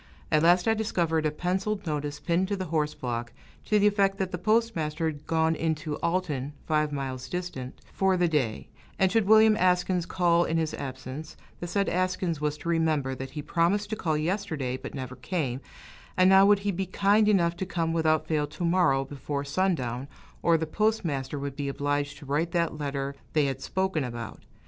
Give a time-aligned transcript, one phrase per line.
[0.31, 3.33] At last I discovered a penciled notice pinned to the horse block,
[3.65, 8.27] to the effect that the postmaster had gone into Alton (five miles distant) for the
[8.27, 8.67] day;
[8.97, 13.29] and should William Askins call in his absence, the said Askins was to remember that
[13.37, 15.61] he promised to call yesterday, but never came;
[16.17, 20.07] and now would he be kind enough to come without fail to morrow before sundown,
[20.41, 24.41] or the postmaster would be obliged to write that letter they had spoken about.